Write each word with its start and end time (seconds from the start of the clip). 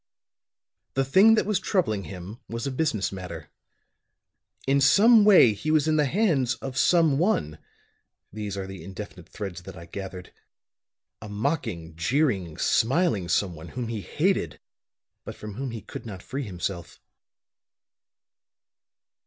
"The 0.95 1.05
thing 1.05 1.35
that 1.35 1.45
was 1.45 1.59
troubling 1.59 2.05
him 2.05 2.39
was 2.49 2.65
a 2.65 2.71
business 2.71 3.11
matter. 3.11 3.51
In 4.65 4.81
some 4.81 5.23
way 5.23 5.53
he 5.53 5.69
was 5.69 5.87
in 5.87 5.95
the 5.97 6.07
hands 6.07 6.55
of 6.55 6.75
some 6.75 7.19
one 7.19 7.59
these 8.33 8.57
are 8.57 8.65
the 8.65 8.83
indefinite 8.83 9.29
threads 9.29 9.61
that 9.61 9.77
I 9.77 9.85
gathered 9.85 10.33
a 11.21 11.29
mocking, 11.29 11.95
jeering, 11.95 12.57
smiling 12.57 13.29
someone 13.29 13.67
whom 13.67 13.89
he 13.89 14.01
hated, 14.01 14.59
but 15.23 15.35
from 15.35 15.53
whom 15.53 15.69
he 15.69 15.81
could 15.81 16.07
not 16.07 16.23
free 16.23 16.45
himself. 16.45 16.99